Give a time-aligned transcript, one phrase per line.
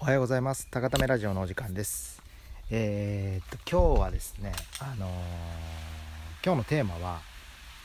[0.00, 0.68] おはようございます。
[0.70, 2.22] 高ためラジオのお時間です。
[2.70, 5.10] えー、っと今日はですねあのー、
[6.44, 7.20] 今日のテーマは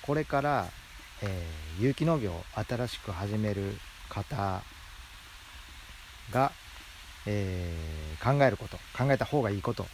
[0.04, 0.68] これから、
[1.23, 3.63] えー、有機農業を新しく始める
[4.10, 4.62] 方
[6.31, 6.52] が、
[7.26, 9.88] えー、考えること考えた方がいいこと。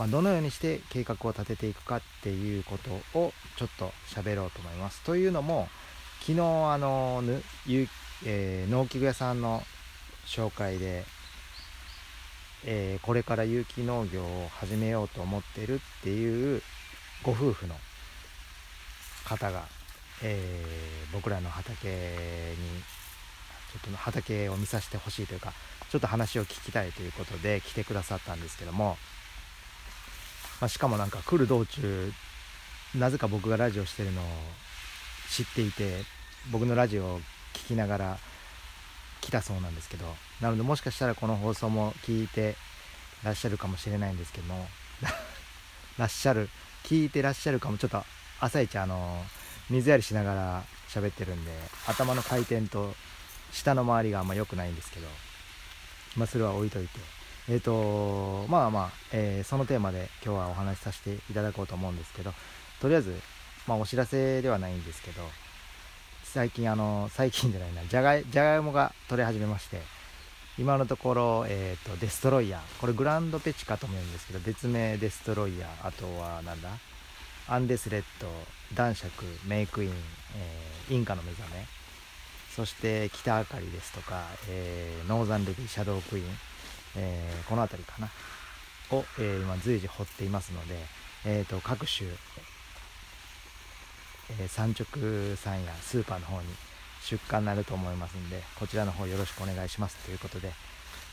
[0.00, 5.00] まあ、どのようにして計画を立てていくかっていうことをちょっと喋ろうと思います。
[5.02, 5.68] というのも
[6.22, 7.22] 昨日あの、
[8.24, 9.62] えー、農機具屋さんの
[10.32, 11.04] 紹介で、
[12.64, 16.62] えー、これから有機農業を始めようと思ってるっていう
[17.22, 17.74] ご夫婦の
[19.26, 19.64] 方が、
[20.22, 21.92] えー、僕らの畑に
[23.72, 25.52] ちょっと畑を見させてほしいというか
[25.90, 28.96] ちょっと話を聞きたいということで来てくださったんですけども、
[30.60, 32.10] まあ、しかもなんか来る道中
[32.94, 34.24] なぜか僕がラジオしてるのを
[35.30, 36.02] 知っていて
[36.50, 37.20] 僕のラジオを
[37.52, 38.18] 聴きながら
[39.22, 40.04] 来たそうなんですけど
[40.40, 42.56] なのでもしかしたらこの放送も聞いて
[43.24, 44.68] らっしゃるかもしれないんですけども
[45.96, 46.50] らっしゃる
[46.84, 48.04] 聞いてらっしゃるかもちょっと
[48.40, 49.24] 朝一あの
[49.70, 51.52] 水やりしながら喋ってるんで
[51.86, 52.94] 頭の回転と
[53.52, 55.08] 下の周りがあんま良くないんですけど
[56.16, 57.22] まあそれは置いといて。
[57.48, 62.32] えっ、ー、とまあまあ、えー、そのテーマで今日はお話しさせていただこうと思うんですけど
[62.80, 63.20] とりあえず
[63.66, 65.22] まあお知らせではないんですけど
[66.32, 67.84] 最近あの最近じゃないな。
[67.84, 69.82] じゃがいじゃがいもが取れ始めまして。
[70.58, 72.80] 今のところ、えーと、デストロイヤー。
[72.80, 75.88] これグランドペチカとも言うんですけど別名デストロイヤー。
[75.88, 76.70] あとはなんだ？
[77.48, 78.28] アンデスレッド
[78.74, 81.66] 男爵メイクイン、えー、インカの目覚め。
[82.56, 86.26] そして北あかりですとか、えー、ノーザンレビーシャドウクイーン、
[86.96, 88.08] えー、この辺りかな。
[88.96, 90.76] を、えー、今随時掘っていますので、
[91.26, 92.08] えーと各種
[94.40, 96.48] え産直さんやスーパーの方に
[97.02, 99.96] 出荷になると思いますんでこちらの方よろしくお願いします。
[100.04, 100.52] ということで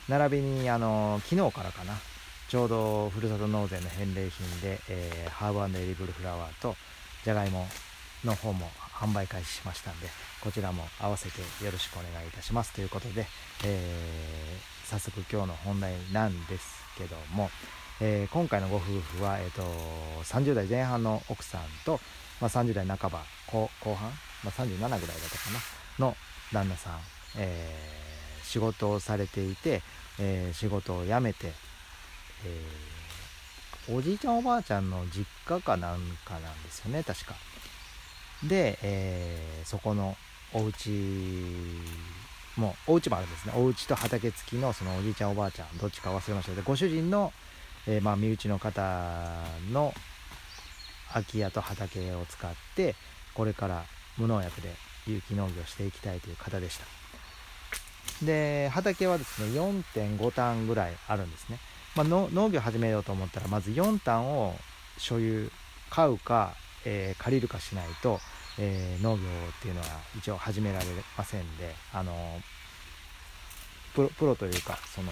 [0.08, 1.94] 並びにあの昨日からかな
[2.48, 6.76] ちょうどふるさと納税の返礼品で、えー、ハーブエディブルフラワーと
[7.24, 7.68] じゃがいも
[8.26, 10.08] の方も販売開始しましたんで
[10.42, 12.74] こちらも合わせてよろしくお願いいたします。
[12.74, 13.28] ということで、
[13.66, 17.50] えー、早速今日の本題なんですけども、
[18.02, 19.62] えー、今回のご夫婦は、えーと
[20.24, 22.00] 30代前半の奥さんと
[22.42, 24.10] まあ、30代半ば後半、
[24.44, 25.16] まあ、37ぐらいだったか
[26.00, 26.16] なの
[26.54, 26.94] 旦那さん、
[27.38, 29.82] えー、仕事をされていて、
[30.20, 31.52] えー、仕事を辞めて、
[32.46, 37.36] え、おじいちゃんおばあちゃんの実家かなんかなんですよね確か。
[38.48, 40.16] で、えそこの
[40.54, 40.90] お家
[42.56, 43.54] もうお家もあるんですね。
[43.56, 47.34] お家と畑付きのそのおじいちゃんおばあちゃんどっちか忘れましたけどご主人の、
[47.92, 49.26] えまあ、身内の方
[49.72, 49.96] の
[51.12, 52.94] 空き家と畑を使って
[53.34, 53.84] これから
[54.16, 54.70] 無農薬で
[55.08, 56.86] 有機農業していきたいという方でした。
[58.24, 61.58] で畑はですね4.5単ぐらいあるんですね、
[61.96, 64.56] まあ、農業始めようと思ったらまず4単を
[64.98, 65.50] 所有
[65.90, 66.54] 買うか、
[66.86, 68.20] えー、借りるかしないと、
[68.60, 70.86] えー、農業っていうのは一応始められ
[71.18, 72.14] ませんであの
[73.96, 75.12] プロプロというかその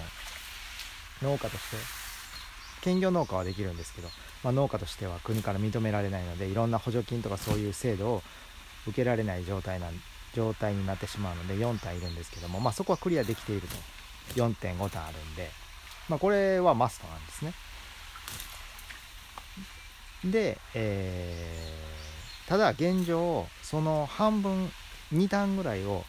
[1.22, 1.97] 農家として
[2.82, 4.08] 兼業農家はできるんですけど
[4.44, 8.22] まあ、農家としては国から認められないのでいろんな補助金とかそういう制度を
[8.86, 9.88] 受けられない状態な
[10.32, 13.74] 状態になってしまうので4体いるんですけども、まあ、そこはクリアできていると。
[14.34, 15.50] 4.5単あるんで、
[16.08, 17.52] まあ、これはマストなんですね。
[20.24, 24.70] で、えー、ただ現状その半分
[25.12, 26.04] 2単ぐらいを、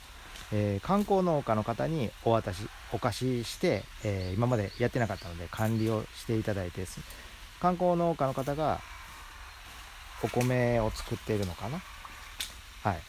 [0.51, 6.85] えー、観光農家の方にお渡しお貸しして、えー、今までやってなかったので管理をしていただいて
[7.61, 8.81] 観光農家の方が
[10.23, 11.81] お米を作っているのかな？
[12.83, 13.01] はい。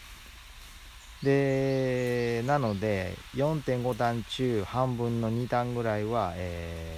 [1.24, 6.96] でなので4.5単中半分の2単ぐらいは、え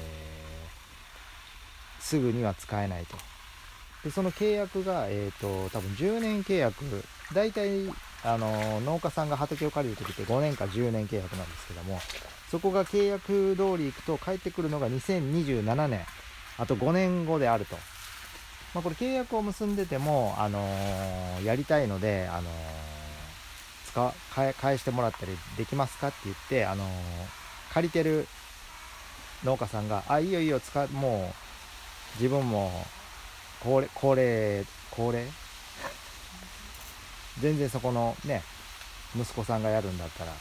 [1.98, 3.16] ー、すぐには使えないと。
[4.04, 7.86] でその契約が、えーと、多分10年契約大体
[8.24, 11.98] あの農家さんが畑を借りる時って5年か10年契約なんですけども
[12.50, 16.00] そこが契約通りいくと帰ってくるのが2027年
[16.58, 17.76] あと5年後であると。
[18.74, 22.52] まあ、これ契約を結んでても、あのー、やりたいので、あのー、
[23.86, 26.88] 使返返してもらったりできますかって言って、あのー、
[27.74, 28.26] 借りてる
[29.44, 31.34] 農家さんが、あ、いいよいいよ、使も
[32.18, 32.70] う、自分も、
[33.62, 35.26] 高齢、高齢、高齢
[37.40, 38.42] 全然そこのね、
[39.16, 40.32] 息子さんがやるんだったら、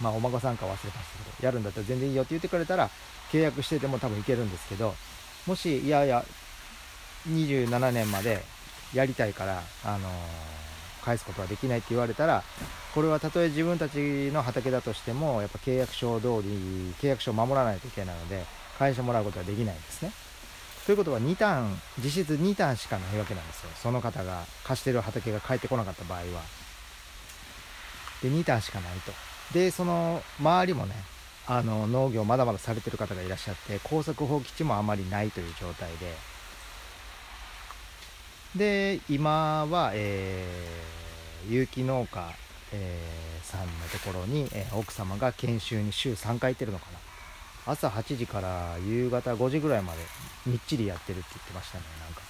[0.00, 2.90] まあお孫さんか忘れましたけど、やるんだったら全然いいよって言ってくれたら、
[3.32, 4.94] 契約してても多分いけるんですけど
[5.46, 6.22] もしいやいや
[7.28, 8.44] 27年まで
[8.92, 12.44] やりたいから、あのー、返すことはできないって言われたら
[12.94, 18.44] これはたとえ自分たちの畑だとしてもやっぱ契約書通り契約書を守らないといけないので
[18.78, 20.12] 返してもらうことはできないんですね。
[20.86, 23.70] ということは2ターン実質2ターンしかないわけなんですよ。
[23.74, 26.24] その方が貸してる畑が返ってこなかった場合は。
[28.22, 29.12] で2ターンしかないと。
[29.54, 30.94] でその周りもね
[31.46, 36.14] あの農業まだまだされてる方がいらっしゃって耕作放棄地もあまりないという状態で。
[38.56, 42.34] で今は、えー、有機農家、
[42.72, 47.11] えー、さんのところに、えー、奥様が研修に週3回行ってるのかな。
[47.66, 49.98] 朝8時から夕方5時ぐらいまで
[50.46, 52.22] みっちりやってるって言ってましたねなんか。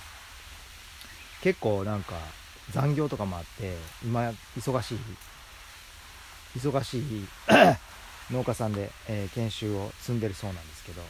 [1.43, 2.15] 結構なんか
[2.71, 4.99] 残業とかもあって今忙しい
[6.57, 7.29] 忙しい
[8.31, 11.03] 農家さんで、えー、研修を積んでるそうなんですけど。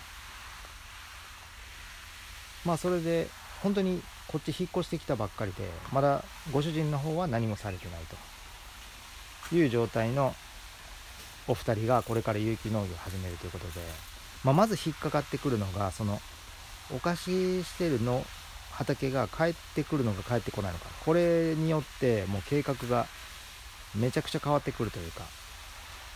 [2.65, 3.29] まあそれで
[3.63, 8.17] 本当にこっち引っ越してきたばっかりでまだご主人の方は何もされてないと。
[9.55, 10.35] いう状態の
[11.47, 14.12] お二人がこれから有機農業を始めるということで。
[14.45, 16.21] まあ、まず引っかかってくるのがその
[16.95, 18.25] お貸ししてるの
[18.73, 20.87] 畑が帰ってくるのか帰ってこないのか。
[21.05, 23.07] これによってもう計画が
[23.95, 25.23] めちゃくちゃ変わってくるというか。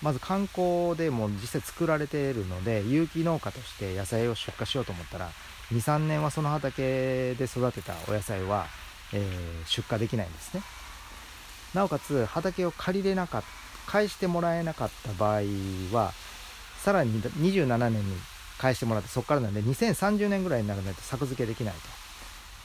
[0.02, 5.30] まず観光でも実際作られているので有機農家として野菜を出荷しようと思ったら
[5.72, 8.66] 23年はその畑で育てたお野菜は、
[9.14, 10.62] えー、出荷できないんですね。
[11.72, 13.46] なおかつ畑を借りれなかった
[13.90, 15.42] 返してもらえなかった場合
[15.92, 16.12] は
[16.86, 18.14] さらに27年に
[18.58, 21.80] 返してもらってそこからなんで2030年ぐらいにならないと作付けできないと。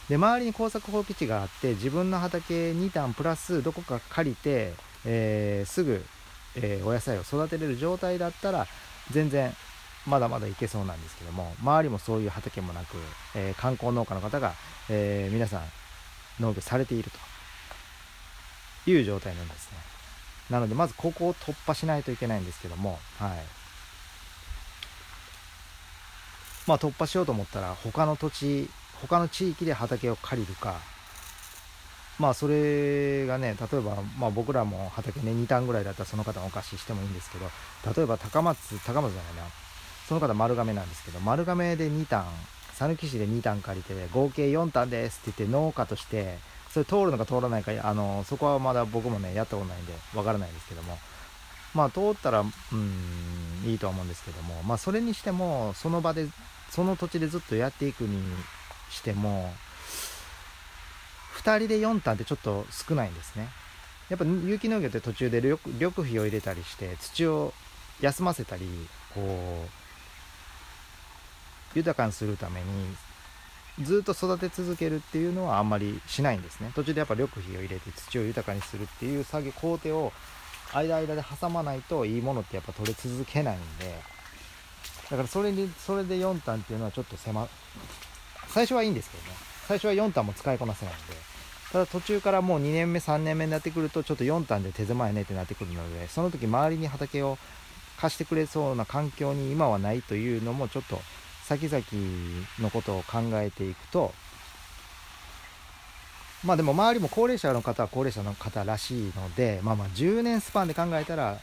[0.10, 4.76] で周りに耕作放棄地があって自分の畑2単プラスどこか借りて、
[5.06, 6.06] えー、すぐ、
[6.56, 8.68] えー、お野菜を育てれる状態だったら
[9.10, 9.52] 全然
[10.06, 12.98] まだまだいけそうなんですけども周りもそういう畑もなく、
[13.36, 14.54] えー、観光農家の方が、
[14.90, 15.62] え皆さん
[16.40, 17.18] 農業されていると。
[18.86, 19.78] いう状態なんですね。
[20.50, 23.61] なのでまずここを突破しないといけないんですけどもはい。
[26.68, 28.69] まあ、突破しようと思ったら他の土地
[29.02, 30.75] 他の地域で畑を借りるか。
[32.19, 37.46] まあそれがね例えば、まあ、僕らも畑ね2単ぐらいだったらその方お貸ししてもいいんですけど
[37.96, 39.50] 例えば高松高松じゃないな。
[40.08, 42.25] その方丸亀なんですけど丸亀で2単
[42.78, 46.38] 讃岐市で2単借りて合計4単ですって言って農家として
[46.69, 50.98] それ通るのか通らないかあのそこはまだ僕もねやったことないんでわからないですけども。
[51.74, 52.46] まあ通ったらう
[52.76, 56.28] んいいとは思うんですけどもまあそれにしてもその場で
[56.70, 58.22] その土地でずっとやっていくに
[58.90, 59.54] しても
[61.44, 63.50] 2人で4単ってちょっと少ないんですね。
[64.10, 65.58] やっぱ有機農業って途中で緑
[65.92, 67.54] 肥を入れたりして土を
[68.02, 68.68] 休ませたり
[69.16, 69.66] こ
[71.72, 72.68] う豊かにするために
[73.86, 76.72] ずっと育て続けるっていうのはあんまりしないんですね。
[76.76, 80.12] 途中でやっぱ緑肥を入れて土を豊かにするっていう作業工程を
[80.74, 83.96] 間間で挟まないといいものってやっぱ取れ続けないんで
[85.10, 87.48] だからそれにそれで4単っていうのはちょっと狭
[88.48, 89.52] 最初はいいんですけどね。
[89.68, 91.14] 最初は4単も使いこなせないので
[91.72, 97.38] ただ途中からもう2年目3年目になってくるとちょっと4単で手狭いねってなってくるのでその時周りに畑を
[97.98, 101.00] 貸してくれそうな環境に今はないというのもちょっと
[101.46, 101.84] 先々
[102.60, 104.14] のことを考えていくと
[106.44, 111.40] まあでも周りも高齢者の方は高齢者の方らしいのでまあまあ10年スパンで考えたら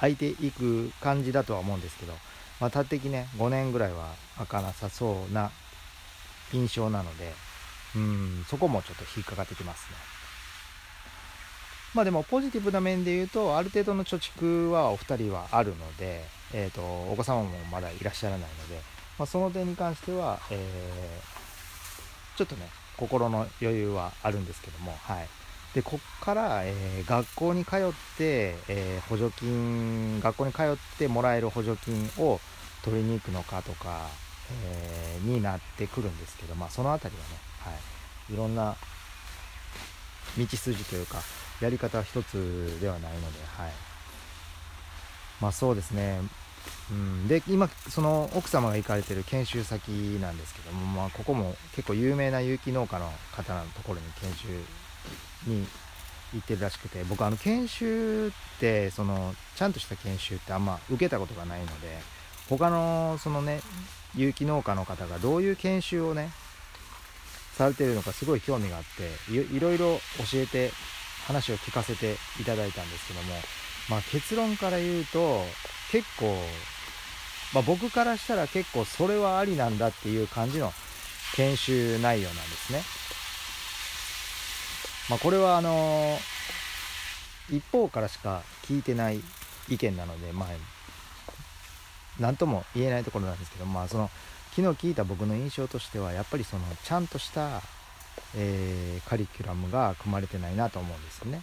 [0.00, 2.12] 空いていく感じだとは思うんですけど、
[2.60, 5.50] まあ、た的ね5年ぐらいは開かなさそうな
[6.52, 7.32] 印象なので
[7.96, 9.96] うんそこもちょっと引っかかってきますね。
[11.94, 18.80] まあでもポジティブな面で言うとある程度の貯蓄はお二人はあるので、えーと、お子様もまだいらっしゃらないので、
[19.18, 22.66] まあ、その点に関しては、えー、ちょっとね
[23.02, 25.28] 心の余裕はあるんですけどもはい。
[25.74, 27.78] でこっから、えー、学校に通っ
[28.16, 30.66] て、えー、補助金学校に通っ
[30.98, 32.40] てもらえる補助金を
[32.84, 34.06] 取りに行くのかとか、
[34.66, 37.70] えー、になってくるんですけど、まあ、その辺りはね、は
[38.30, 38.76] い、いろんな
[40.38, 41.22] 道筋というか
[41.60, 43.72] やり方は一つではないので、はい、
[45.40, 46.20] まあそうですね。
[46.92, 49.88] うん、で今その奥様が行かれてる研修先
[50.20, 54.48] なんですけども、まあ、ここも結構有名な有機農家の方のところに研修
[55.50, 55.66] に
[56.34, 58.30] 行ってるらしくて僕あの研修っ
[58.60, 61.98] てそのちゃんとした研修ってあんま受けたことがないので
[62.48, 63.60] 他のそのね
[64.14, 66.30] 有機農家の方がどういう研修をね
[67.54, 70.70] されてるのかすごい興味があっていろいろ教えて
[71.26, 73.34] 話を聞かせていただいたんですけども、
[73.88, 75.42] まあ、結論から言うと
[75.92, 76.34] 結構、
[77.54, 80.72] まあ、僕からしたら結構それはありなんだっていう感じの
[81.36, 82.82] 研修内容なんですね。
[85.10, 86.18] まあ、これはあの
[87.50, 89.20] 一方からしか聞いてない
[89.68, 90.48] 意見なのでまあ
[92.20, 94.10] 何とも言えないところなんですけどまあその
[94.54, 97.62] 昨日聞いた僕の印象としてはやっぱりそのちゃんとした、
[98.36, 101.42] えー、カリキュラムが組まれてないなと思うんですよね。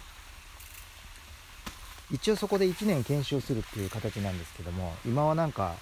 [2.12, 5.76] 一応そこで1年研修するっていう形なんですけども今はなんか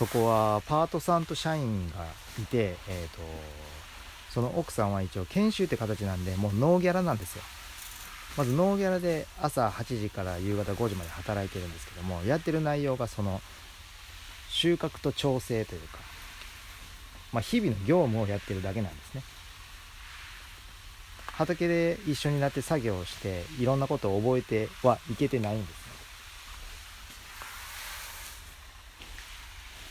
[0.00, 2.06] そこはパートさんと社員が
[2.40, 3.20] いて、えーと、
[4.30, 7.42] その奥さんは一応研修って形なんでもうノーギャラなんですよ。
[8.38, 13.42] まずノーギャラで朝8時から夕方5時まで働いてるんですけどもやってる内容がその
[14.48, 15.98] 収穫と調整というか、
[17.34, 19.22] まあ、日々の業務をやってるだけなんですね。
[21.36, 25.89] 畑で一緒になって作業をしていろんなことを覚えてはいけてないんです。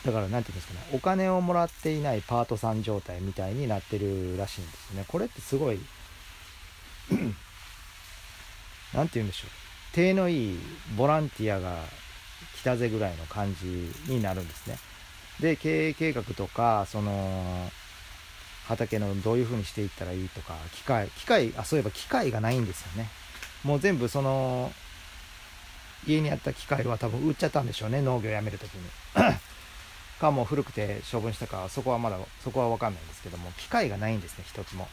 [0.06, 5.04] だから何て言うんですかねお金をもらっていないパートさん状態みたいになってるらしいんですね。
[5.08, 5.80] これってすごい
[8.94, 9.50] 何て言うんでしょう。
[9.94, 10.60] 手のいい
[10.98, 11.78] ボランティアが
[12.56, 14.78] 来たぜぐらいの感じになるんですね。
[15.40, 17.70] で経営計画とかその
[18.68, 23.10] 畑のどういう風にしていったらいいとか機械機械あそういえば機械がないんですよね。
[23.64, 24.72] もう全部その
[26.08, 28.82] 家にあった機械は多分売っちゃったんでしょうね農業やめる時に。
[30.20, 34.88] かも古くて処分したかそこはまだそこは分かんないんですけども機械がないんですね一つも。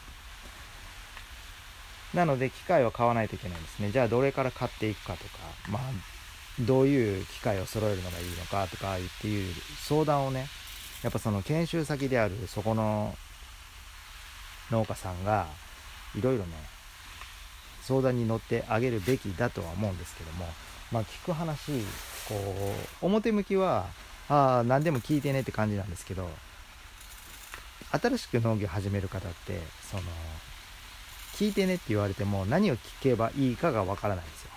[2.13, 3.91] なので機械を買わないといけないんですね。
[3.91, 5.29] じゃあどれから買っていくかとか
[5.69, 5.81] まあ
[6.61, 9.53] どういう機械を揃えるのがいいのかとかっていう
[9.87, 10.47] 相談をね
[11.03, 13.15] やっぱその研修先であるそこの
[14.71, 15.47] 農家さんが
[16.15, 16.53] いろいろね
[17.83, 20.45] 相談に乗ってあげるべきだとは思うんですけども
[20.91, 21.71] まあ聞く話
[22.27, 22.35] こ
[23.01, 23.85] う表向きは
[24.29, 26.29] ああ何でも聞いてねって感じなんですけど
[27.91, 30.03] 新しく農業始める方ってその
[31.35, 34.51] 聞いてねって言われても何を聞けばいいかがわからないんですよ。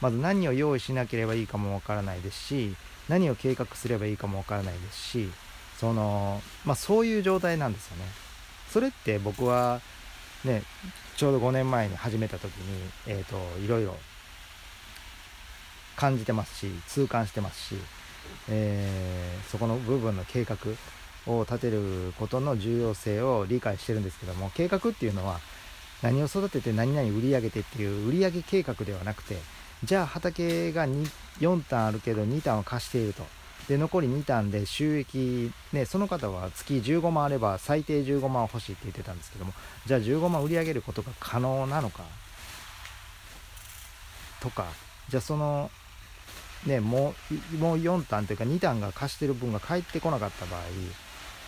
[0.00, 2.74] まず何を用意しなければいいかもわからないですし
[3.08, 5.30] 何を計画すればいいかもわからないですし
[5.78, 8.04] そのまあそういう状態なんですよね。
[8.70, 9.80] それって僕は
[10.44, 10.62] ね
[11.16, 13.96] ちょうど5年前に始めた時にえっ、ー、といろいろ
[15.96, 17.74] 感じてますし痛感してますし
[18.48, 20.56] えー、そこの部分の計画
[21.26, 25.40] を立てることの重要性を理解してるんですけども計画っていうのは
[26.02, 29.36] 何を育てて何々売り上げてっていう売上計画ではなくて
[29.84, 33.24] じゃあ畑が4単あるけど2単を貸していると。
[33.68, 39.52] で残り2単で収益、ね、その方は月15万あれば最低15万欲しいって言ってたんですけども
[39.86, 42.02] じゃあ15万売り上げることが可能なのか
[44.40, 44.66] とか
[45.08, 45.70] じゃあその
[46.66, 47.14] ね、も
[47.54, 50.60] うもう4単というか2単が貸してる分が返ってこなかった場合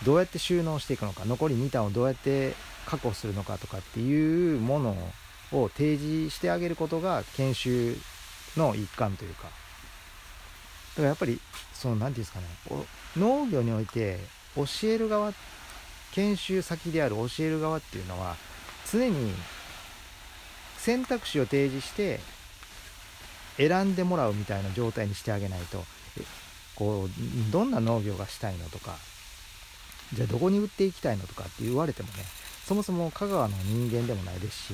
[0.03, 2.53] どうやって収納していくのか残り2単をどうやって
[2.85, 4.95] 確保するのかとかっていうもの
[5.51, 7.95] を提示してあげることが研修
[8.57, 9.43] の一環というか。
[9.43, 9.49] だ
[10.97, 11.39] からやっぱり
[11.73, 12.85] その何て言うんですかね
[13.17, 14.19] 農業において
[14.55, 15.33] 教える側
[16.11, 18.35] 研修先である教える側っていうのは
[18.91, 19.33] 常に
[20.77, 22.19] 選択肢を提示して
[23.57, 25.83] 選んでもらうみたいな状態にしてあげないと。
[26.75, 28.95] こうどんな農業がしたいのとか。
[30.13, 32.23] じゃあどこに売っていきたいのとかって言われてもね
[32.65, 34.73] そもそも香川の人間でもないです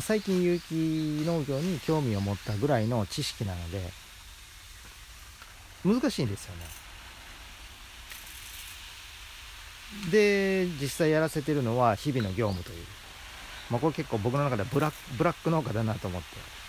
[0.00, 3.80] 最近有機農業に興味を持ったぐらいの知識なので
[5.84, 6.62] 難しいんですよね。
[10.12, 12.84] で実際やらせてるのは日々の業務という、
[13.70, 16.59] まあ、これ結構僕の中ではブラブラック農家だなと思って。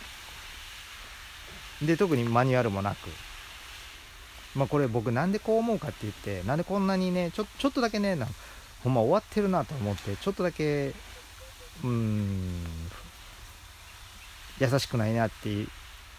[1.82, 3.10] で特にマニュアルもなく。
[4.56, 8.18] まあこれ僕なんでこう思うかって言ってなんでこんなにねちょちょっとだけね
[8.84, 10.94] ほんま終わってるなと思ってちょっとだけ
[11.84, 12.66] うん
[14.60, 15.68] 優しくないなっていう、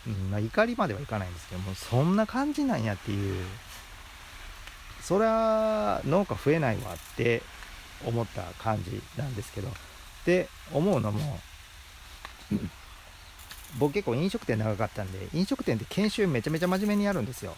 [0.07, 3.45] うんまあ、怒りまではいかないんですけどもそんな感じなんやっていう
[5.01, 7.43] そりゃ農家増えないわって
[8.07, 9.69] 思った感じなんですけど
[10.25, 11.39] で思うのも
[13.79, 17.55] 僕結構飲食店長かったんで飲食店って研修めちゃめちゃ真面目にやるんですよ。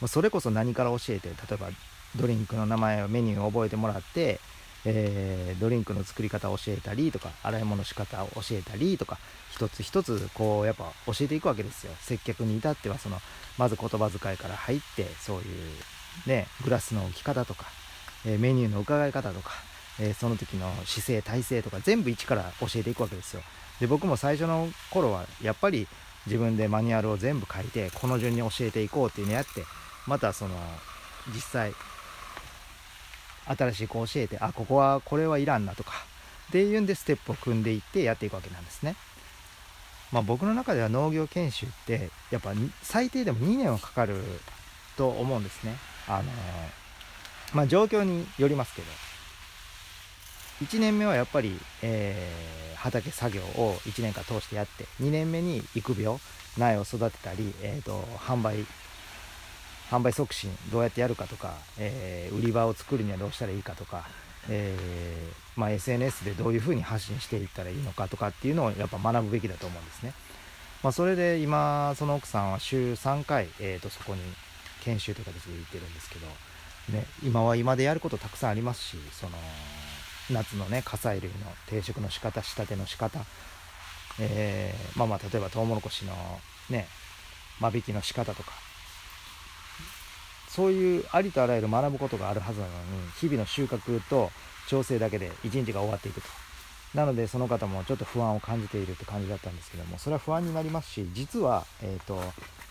[0.00, 1.68] もうそれこそ何から教えて例えば
[2.16, 4.40] ドリンクの名前をメニューを覚えてもらって、
[4.84, 9.18] えー、ドリンクの作り方を教えたりとか洗い物仕方を教えたりとか
[9.50, 11.92] 一つ一つこうやっぱ教えていくわけですよ。
[12.00, 13.18] 接客に至ってはその
[13.58, 17.66] まず言葉遣いから入ってそういうねグラスの置き方とか、
[18.24, 19.50] えー、メニューの伺い方とか、
[20.00, 23.42] えー、その時の姿勢体勢とか全部一から教えていくわけですよ。
[23.80, 25.86] で僕も最初の頃はやっぱり
[26.26, 29.64] 自分でマニュアルを全部書いてこの順に教えていこうっていうのやって
[30.06, 30.54] またその
[31.34, 31.72] 実際
[33.46, 35.92] 新しい子を教えてあここはこれはいらんなとか
[36.48, 38.96] っていうんでステップを組んでいってやっていくわけなんですね。
[40.10, 42.52] まあ、僕の中では農業研修ってやっぱ
[42.82, 44.22] 最低でも2年はかかる
[44.96, 45.76] と思うんですね。
[46.06, 46.30] あの
[47.52, 49.07] まあ、状況によりますけど。
[50.62, 56.18] 1年目はやっぱり、えー、畑作業を1年間通してやって2年目に育苗
[56.56, 58.66] 苗を育てたり、えーと、販売
[59.90, 64.04] 販売促進どうやってやるかとか、えー、売り場を作るにはどうしたらいいかとか、
[64.50, 70.12] えー、まあ、SNS でどういうふうに発信していったらいいのかとかっていうのをやっぱ学ぶべきだと思うんですね。
[70.82, 74.20] まあ、それで今その奥さんは週3回、えーと、そこに
[74.82, 76.26] 研修という形で行ってるんですけど、
[76.96, 79.36] ね、今は今でやることたくさんありますしその
[80.30, 83.20] 夏のね火砕類の定食の仕方仕立ての仕方、
[84.20, 86.12] えー、まあまあ例えばトウモロコシの
[86.70, 86.86] ね
[87.60, 88.52] 間引きの仕方とか
[90.48, 92.78] そういうありとあらゆる学ぶことがあるはずなのに
[93.20, 94.30] 日々の収穫と
[94.66, 96.28] 調整だけで一日が終わっていくと。
[96.94, 102.18] なのでその方もちょっと不安を感じているって感じだったんですけどもそれは不安になりますし実は、えーと、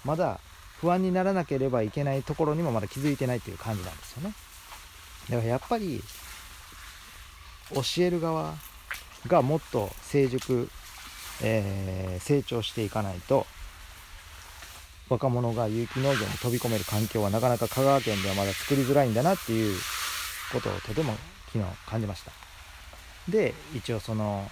[0.04, 0.40] まだ
[0.82, 4.34] 不安にならなければいけないところにもまだ気づいてないっていう感じなんですよね。
[5.30, 6.02] だからやっぱり
[7.74, 8.56] 教える側
[9.28, 10.70] がもっと成熟、
[11.42, 13.46] えー、成長していかないと
[15.10, 19.78] 若者が有機農業に飛び込める環境はなかなか香川県ではまだ作りづらいんだなっていう
[20.52, 21.14] ことをとても
[21.54, 22.32] 昨日感じました。
[23.30, 24.50] で一応その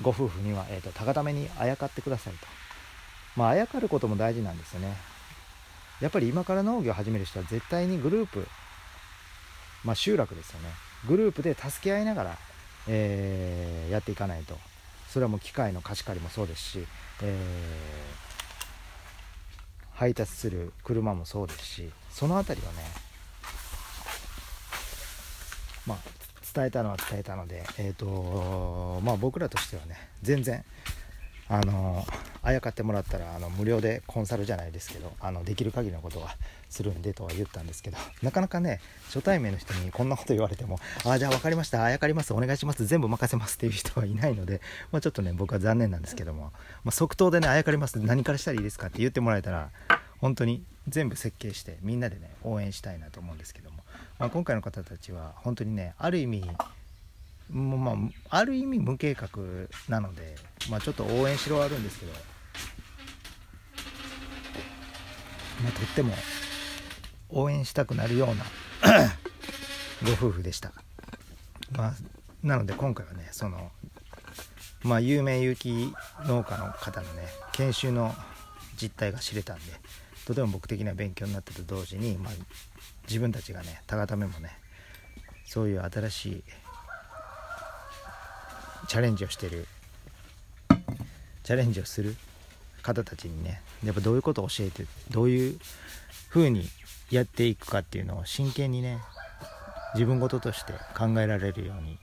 [0.00, 2.46] ご夫婦には、えーと、高ためにあやかってくださいと。
[3.36, 4.96] まああやかることも大事なんですよね。
[6.00, 8.46] やっぱり今から農業を始める人は絶対にグループ
[9.84, 10.70] まあ集落ですよね。
[11.08, 12.38] グループで助け合いながら、
[12.88, 14.56] えー、やっていかないと。
[15.12, 16.86] それはもう機械の貸し借りもそうですし、
[17.22, 22.78] えー、配達する車もそうですしその辺りはね
[25.86, 25.98] まあ
[26.54, 30.64] 伝えたのは伝えたのでえ、ー、とまあ僕らとしてはね全然
[31.48, 32.04] あの
[32.42, 36.36] あやかってもらったらあの無料でコンサルじゃないですけどあのできる限りのことは
[36.68, 46.52] するんでとは言ったんですけど なかなかね初対面の人にこんなこと言われても「ああじゃあ分かりましたあやかりますお願いします全部任せます」っていう人はいないので、まあ、ちょっとね僕は残念なんですけども、
[46.84, 49.70] まあ、即答でね「あやかります何からしたらいいですか?」って言ってもらえたら
[50.18, 53.84] 本当に全部設計してみんなでね応援したいなと思うんですけども、
[54.18, 56.50] まあ、今回の方たちは本当にねある意味
[57.52, 57.92] もうま
[58.30, 59.28] あ、ある意味無計画
[59.88, 60.36] なので、
[60.70, 62.18] まあ、ちょっと応援しろはあるんですけど、ま
[65.68, 66.14] あ、とっても
[67.28, 68.44] 応援したくなるような
[70.02, 70.72] ご夫婦でした、
[71.72, 71.94] まあ、
[72.42, 73.70] なので今回はねその、
[74.82, 78.14] まあ、有名有機農家の方のね研修の
[78.80, 79.62] 実態が知れたんで
[80.26, 82.32] とても僕的な勉強になったと同時に、まあ、
[83.06, 84.58] 自分たちがねたがためもね
[85.44, 86.44] そういう新しい
[88.92, 89.66] チャレンジをしてる。
[90.68, 92.14] チャレンジをする
[92.82, 95.58] 方たちにねやっぱどういうことを教えてどういう
[96.28, 96.68] 風に
[97.10, 98.98] やっていくかっていうのを真剣にね
[99.94, 101.96] 自分事として考えられるように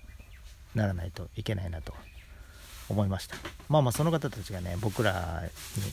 [0.73, 1.93] ならないといけないなと
[2.89, 3.35] 思いました。
[3.69, 5.43] まあまあその方たちがね僕ら
[5.77, 5.83] に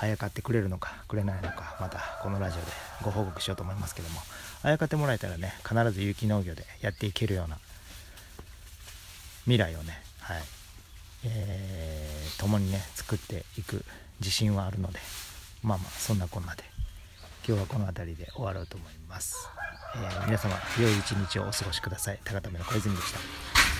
[0.00, 2.66] あやかってくれるのかくれないのかまたこのラジオで
[3.02, 4.20] ご報告しようと思いますけども
[4.64, 7.56] あやかってもらえたらね必ず有機農業でやっていけるような
[9.44, 10.42] 未来をね、はい。
[11.26, 13.82] えー、共にね作っていく
[14.20, 14.98] 自信はあるので
[15.62, 16.64] まあまあそんなこんなで
[17.48, 19.48] 今日はこの辺りで終わろうと思います、
[19.96, 22.20] えー、皆様良い一日をお過ごしください。
[22.24, 23.73] 高田目の小泉でした。